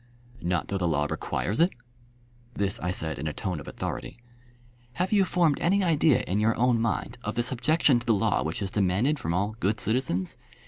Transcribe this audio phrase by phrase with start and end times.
[0.41, 1.69] "Not though the law requires it?"
[2.55, 4.17] This I said in a tone of authority.
[4.93, 8.41] "Have you formed any idea in your own mind of the subjection to the law
[8.41, 10.37] which is demanded from all good citizens?